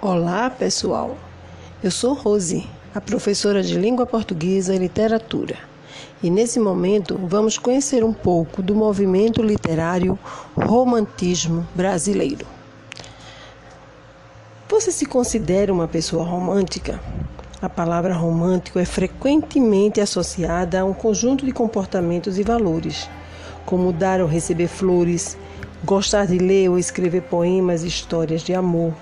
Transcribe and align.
Olá, 0.00 0.48
pessoal. 0.48 1.18
Eu 1.82 1.90
sou 1.90 2.14
Rose, 2.14 2.64
a 2.94 3.00
professora 3.00 3.64
de 3.64 3.76
língua 3.76 4.06
portuguesa 4.06 4.72
e 4.72 4.78
literatura. 4.78 5.56
E 6.22 6.30
nesse 6.30 6.60
momento 6.60 7.18
vamos 7.24 7.58
conhecer 7.58 8.04
um 8.04 8.12
pouco 8.12 8.62
do 8.62 8.76
movimento 8.76 9.42
literário 9.42 10.16
romantismo 10.54 11.66
brasileiro. 11.74 12.46
Você 14.68 14.92
se 14.92 15.04
considera 15.04 15.72
uma 15.72 15.88
pessoa 15.88 16.22
romântica? 16.22 17.00
A 17.60 17.68
palavra 17.68 18.14
romântico 18.14 18.78
é 18.78 18.84
frequentemente 18.84 20.00
associada 20.00 20.78
a 20.78 20.84
um 20.84 20.94
conjunto 20.94 21.44
de 21.44 21.50
comportamentos 21.50 22.38
e 22.38 22.44
valores, 22.44 23.10
como 23.66 23.92
dar 23.92 24.20
ou 24.20 24.28
receber 24.28 24.68
flores, 24.68 25.36
gostar 25.84 26.24
de 26.24 26.38
ler 26.38 26.70
ou 26.70 26.78
escrever 26.78 27.22
poemas 27.22 27.82
e 27.82 27.88
histórias 27.88 28.42
de 28.42 28.54
amor 28.54 28.94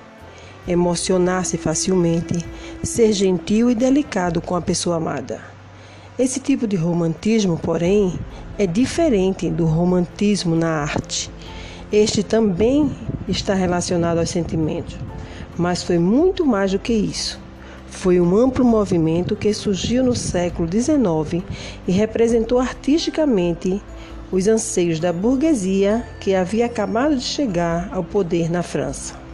emocionar-se 0.67 1.57
facilmente, 1.57 2.45
ser 2.83 3.13
gentil 3.13 3.71
e 3.71 3.75
delicado 3.75 4.41
com 4.41 4.55
a 4.55 4.61
pessoa 4.61 4.97
amada. 4.97 5.41
Esse 6.19 6.41
tipo 6.41 6.67
de 6.67 6.77
romantismo, 6.77 7.59
porém, 7.59 8.19
é 8.59 8.67
diferente 8.67 9.51
do 9.51 9.67
romantismo 9.67 10.57
na 10.57 10.81
arte. 10.83 11.31
Este 11.93 12.23
também 12.23 12.91
está 13.29 13.55
relacionado 13.55 14.19
aos 14.19 14.31
sentimentos, 14.31 14.97
mas 15.57 15.83
foi 15.83 15.99
muito 15.99 16.45
mais 16.45 16.73
do 16.73 16.79
que 16.79 16.93
isso. 16.93 17.39
Foi 17.87 18.21
um 18.21 18.37
amplo 18.37 18.65
movimento 18.65 19.37
que 19.37 19.53
surgiu 19.53 20.03
no 20.03 20.15
século 20.15 20.69
XIX 20.71 21.45
e 21.87 21.93
representou 21.93 22.59
artisticamente 22.59 23.81
os 24.33 24.49
anseios 24.49 24.99
da 24.99 25.13
burguesia 25.13 26.05
que 26.21 26.35
havia 26.35 26.67
acabado 26.67 27.17
de 27.17 27.23
chegar 27.23 27.89
ao 27.93 28.03
poder 28.03 28.51
na 28.51 28.63
França. 28.63 29.26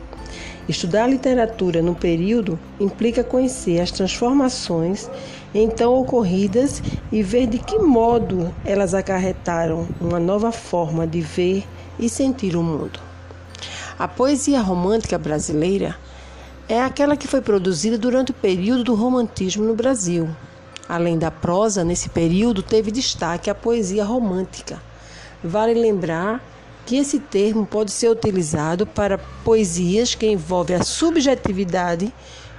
Estudar 0.69 1.09
literatura 1.09 1.83
no 1.83 1.95
período 1.95 2.59
implica 2.79 3.25
conhecer 3.25 3.81
as 3.81 3.91
transformações 3.91 5.11
então 5.53 5.95
ocorridas 5.95 6.81
e 7.11 7.21
ver 7.21 7.49
de 7.49 7.59
que 7.59 7.79
modo 7.79 8.55
elas 8.65 8.95
acarretaram 8.95 9.89
uma 10.01 10.21
nova 10.21 10.53
forma 10.53 11.05
de 11.05 11.21
ver 11.21 11.65
e 11.99 12.09
sentir 12.09 12.57
o 12.57 12.63
mundo. 12.63 13.01
A 13.99 14.07
poesia 14.07 14.61
romântica 14.61 15.19
brasileira 15.19 15.97
é 16.69 16.81
aquela 16.81 17.17
que 17.17 17.27
foi 17.27 17.41
produzida 17.41 17.99
durante 17.99 18.31
o 18.31 18.35
período 18.35 18.85
do 18.85 18.95
romantismo 18.95 19.65
no 19.65 19.75
Brasil. 19.75 20.29
Além 20.89 21.19
da 21.19 21.31
prosa, 21.31 21.85
nesse 21.85 22.09
período 22.09 22.63
teve 22.63 22.91
destaque 22.91 23.51
a 23.51 23.55
poesia 23.55 24.05
romântica. 24.05 24.81
Vale 25.43 25.75
lembrar 25.75 26.41
que 26.93 26.99
esse 26.99 27.19
termo 27.19 27.65
pode 27.65 27.91
ser 27.91 28.11
utilizado 28.11 28.87
para 28.87 29.17
poesias 29.43 30.15
que 30.15 30.27
envolvem 30.27 30.77
a 30.77 30.85
subjetividade 30.85 32.13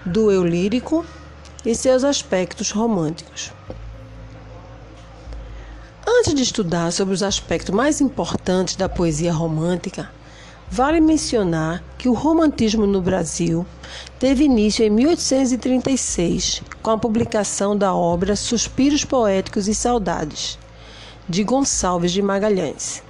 do 0.03 0.31
eu 0.31 0.43
lírico 0.43 1.05
e 1.63 1.75
seus 1.75 2.03
aspectos 2.03 2.71
românticos. 2.71 3.51
Antes 6.07 6.33
de 6.33 6.41
estudar 6.41 6.91
sobre 6.91 7.13
os 7.13 7.21
aspectos 7.21 7.75
mais 7.75 8.01
importantes 8.01 8.75
da 8.75 8.89
poesia 8.89 9.31
romântica, 9.31 10.09
vale 10.67 10.99
mencionar 10.99 11.83
que 11.99 12.09
o 12.09 12.13
romantismo 12.13 12.87
no 12.87 13.03
Brasil 13.03 13.63
teve 14.17 14.45
início 14.45 14.83
em 14.83 14.89
1836, 14.89 16.63
com 16.81 16.89
a 16.89 16.97
publicação 16.97 17.77
da 17.77 17.93
obra 17.93 18.35
Suspiros 18.35 19.05
Poéticos 19.05 19.67
e 19.67 19.75
Saudades, 19.75 20.57
de 21.29 21.43
Gonçalves 21.43 22.11
de 22.11 22.23
Magalhães. 22.23 23.03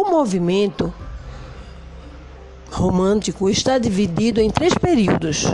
O 0.00 0.10
movimento 0.10 0.90
romântico 2.70 3.50
está 3.50 3.76
dividido 3.76 4.40
em 4.40 4.48
três 4.48 4.72
períodos: 4.72 5.44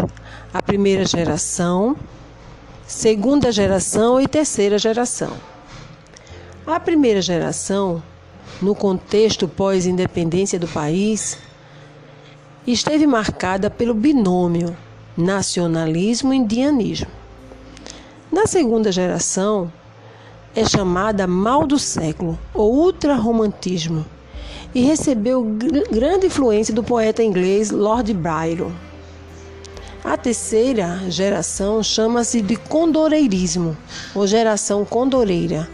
a 0.55 0.63
primeira 0.63 1.05
geração, 1.05 1.97
segunda 2.87 3.51
geração 3.51 4.21
e 4.21 4.29
terceira 4.29 4.79
geração. 4.79 5.33
A 6.65 6.79
primeira 6.79 7.21
geração, 7.21 8.01
no 8.63 8.73
contexto 8.73 9.49
pós-independência 9.49 10.61
do 10.61 10.69
país, 10.69 11.39
esteve 12.65 13.05
marcada 13.05 13.69
pelo 13.69 13.95
binômio 13.95 14.77
nacionalismo 15.17 16.33
e 16.33 16.37
indianismo. 16.37 17.11
Na 18.31 18.47
segunda 18.47 18.93
geração, 18.93 19.73
é 20.55 20.65
chamada 20.65 21.27
mal 21.27 21.67
do 21.67 21.81
século 21.81 22.39
ou 22.55 22.73
ultrarromantismo 22.77 24.07
e 24.77 24.83
recebeu 24.83 25.43
grande 25.91 26.27
influência 26.27 26.75
do 26.75 26.85
poeta 26.85 27.23
inglês 27.23 27.71
Lord 27.71 28.13
Byron. 28.13 28.71
A 30.05 30.19
terceira 30.19 31.01
geração 31.09 31.83
chama-se 31.83 32.43
de 32.43 32.57
condoreirismo, 32.57 33.75
ou 34.15 34.27
geração 34.27 34.85
condoreira. 34.85 35.67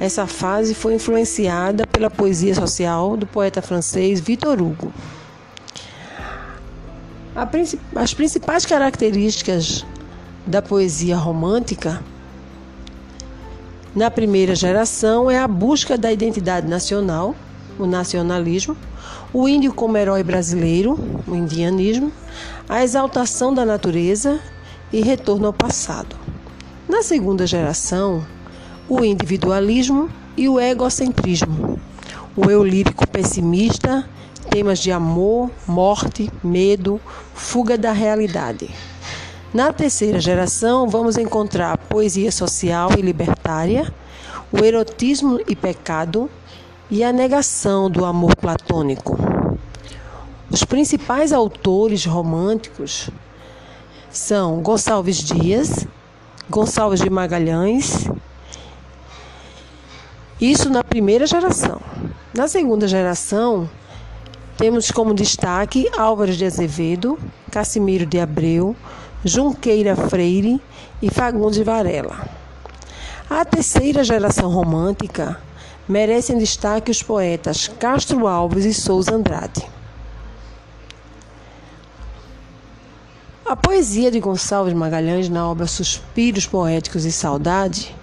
Essa 0.00 0.26
fase 0.26 0.74
foi 0.74 0.94
influenciada 0.94 1.86
pela 1.86 2.10
poesia 2.10 2.52
social 2.52 3.16
do 3.16 3.28
poeta 3.28 3.62
francês 3.62 4.18
Victor 4.18 4.60
Hugo. 4.60 4.92
As 7.94 8.12
principais 8.12 8.66
características 8.66 9.86
da 10.44 10.60
poesia 10.60 11.16
romântica 11.16 12.02
na 13.94 14.10
primeira 14.10 14.56
geração 14.56 15.30
é 15.30 15.38
a 15.38 15.46
busca 15.46 15.96
da 15.96 16.12
identidade 16.12 16.66
nacional, 16.66 17.36
o 17.78 17.86
nacionalismo, 17.86 18.76
o 19.32 19.48
índio 19.48 19.72
como 19.72 19.96
herói 19.96 20.22
brasileiro, 20.22 20.98
o 21.26 21.34
indianismo, 21.34 22.12
a 22.68 22.82
exaltação 22.82 23.54
da 23.54 23.64
natureza 23.64 24.40
e 24.92 25.00
retorno 25.00 25.46
ao 25.46 25.52
passado. 25.52 26.16
Na 26.88 27.02
segunda 27.02 27.46
geração, 27.46 28.24
o 28.88 29.04
individualismo 29.04 30.08
e 30.36 30.48
o 30.48 30.58
egocentrismo, 30.58 31.78
o 32.36 32.50
eu 32.50 32.64
lírico 32.64 33.06
pessimista, 33.06 34.08
temas 34.50 34.78
de 34.78 34.90
amor, 34.90 35.50
morte, 35.66 36.30
medo, 36.42 37.00
fuga 37.34 37.76
da 37.76 37.92
realidade. 37.92 38.70
Na 39.52 39.72
terceira 39.72 40.20
geração, 40.20 40.88
vamos 40.88 41.16
encontrar 41.16 41.76
poesia 41.76 42.30
social 42.30 42.90
e 42.98 43.02
libertária, 43.02 43.92
o 44.52 44.64
erotismo 44.64 45.40
e 45.48 45.56
pecado, 45.56 46.30
e 46.90 47.04
a 47.04 47.12
negação 47.12 47.90
do 47.90 48.04
amor 48.04 48.34
platônico. 48.36 49.18
Os 50.50 50.64
principais 50.64 51.32
autores 51.32 52.04
românticos 52.06 53.10
são 54.10 54.62
Gonçalves 54.62 55.16
Dias, 55.16 55.86
Gonçalves 56.48 57.00
de 57.00 57.10
Magalhães, 57.10 58.08
isso 60.40 60.70
na 60.70 60.82
primeira 60.82 61.26
geração. 61.26 61.80
Na 62.32 62.48
segunda 62.48 62.88
geração, 62.88 63.68
temos 64.56 64.90
como 64.90 65.12
destaque 65.12 65.90
Álvares 65.96 66.36
de 66.36 66.46
Azevedo, 66.46 67.18
Cassimiro 67.50 68.06
de 68.06 68.18
Abreu, 68.18 68.74
Junqueira 69.24 69.94
Freire 69.94 70.60
e 71.02 71.10
Fagundes 71.10 71.58
Varela. 71.58 72.28
A 73.28 73.44
terceira 73.44 74.02
geração 74.02 74.48
romântica 74.48 75.38
merecem 75.88 76.36
destaque 76.36 76.90
os 76.90 77.02
poetas 77.02 77.66
Castro 77.66 78.26
Alves 78.26 78.64
e 78.64 78.74
Souza 78.74 79.14
Andrade. 79.14 79.66
A 83.46 83.56
poesia 83.56 84.10
de 84.10 84.20
Gonçalves 84.20 84.74
Magalhães 84.74 85.30
na 85.30 85.48
obra 85.48 85.66
Suspiros 85.66 86.46
Poéticos 86.46 87.06
e 87.06 87.10
Saudade 87.10 87.96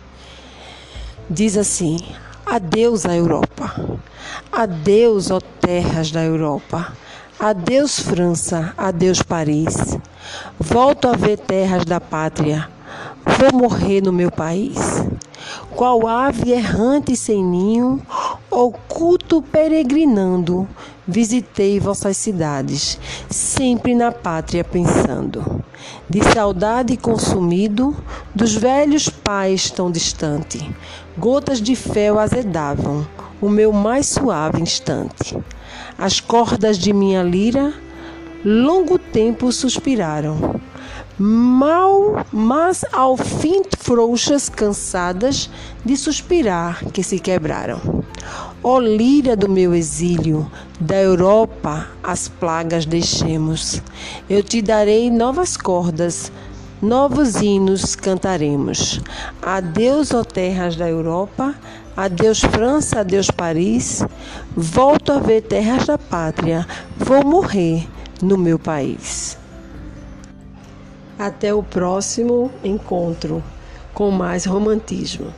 diz 1.30 1.56
assim: 1.56 2.00
Adeus 2.44 3.06
à 3.06 3.16
Europa. 3.16 4.00
Adeus, 4.52 5.30
ó 5.30 5.40
terras 5.40 6.10
da 6.10 6.24
Europa. 6.24 6.94
Adeus, 7.40 8.00
França. 8.00 8.74
Adeus, 8.76 9.22
Paris. 9.22 9.76
Volto 10.60 11.08
a 11.08 11.12
ver 11.12 11.38
terras 11.38 11.86
da 11.86 12.02
pátria. 12.02 12.68
Vou 13.38 13.60
morrer 13.60 14.02
no 14.02 14.12
meu 14.12 14.32
país 14.32 15.06
qual 15.76 16.08
ave 16.08 16.52
errante 16.52 17.18
sem 17.18 17.44
ninho, 17.44 18.02
oculto 18.50 19.42
peregrinando, 19.42 20.66
visitei 21.06 21.80
vossas 21.82 22.16
cidades, 22.16 22.98
sempre 23.30 23.94
na 23.94 24.10
pátria 24.10 24.64
pensando. 24.64 25.64
De 26.10 26.24
saudade 26.34 26.96
consumido, 26.96 27.96
dos 28.34 28.56
velhos 28.56 29.10
pais 29.10 29.70
tão 29.70 29.92
distante, 29.92 30.74
gotas 31.18 31.62
de 31.62 31.76
fel 31.76 32.18
azedavam 32.18 33.06
o 33.42 33.50
meu 33.50 33.74
mais 33.74 34.08
suave 34.08 34.62
instante. 34.62 35.38
As 35.98 36.22
cordas 36.22 36.78
de 36.78 36.94
minha 36.94 37.22
lira 37.22 37.74
longo 38.46 39.00
tempo 39.00 39.52
suspiraram 39.52 40.62
mal, 41.18 42.26
mas 42.32 42.84
ao 42.92 43.16
fim 43.16 43.64
frouxas, 43.80 44.50
cansadas 44.50 45.50
de 45.84 45.96
suspirar, 45.96 46.84
que 46.92 47.02
se 47.04 47.20
quebraram. 47.20 48.04
Ó 48.62 48.80
líria 48.80 49.36
do 49.36 49.48
meu 49.48 49.74
exílio, 49.74 50.50
da 50.80 50.96
Europa 50.96 51.88
as 52.04 52.28
plagas 52.28 52.86
deixemos. 52.86 53.82
Eu 54.30 54.44
te 54.44 54.62
darei 54.62 55.10
novas 55.10 55.56
cordas, 55.56 56.32
novos 56.82 57.36
hinos 57.36 57.96
cantaremos. 57.96 59.00
Adeus, 59.42 60.12
ó 60.14 60.24
terras 60.24 60.76
da 60.76 60.90
Europa, 60.90 61.56
adeus 61.96 62.42
França, 62.42 63.00
adeus 63.00 63.32
Paris. 63.32 64.04
Volto 64.56 65.14
a 65.14 65.20
ver 65.20 65.42
terras 65.44 65.86
da 65.86 65.98
pátria, 65.98 66.68
vou 66.98 67.24
morrer 67.24 67.88
no 68.22 68.38
meu 68.38 68.58
país. 68.58 69.38
Até 71.18 71.54
o 71.54 71.64
próximo 71.64 72.52
encontro 72.64 73.44
com 73.94 74.12
mais 74.12 74.46
romantismo. 74.46 75.34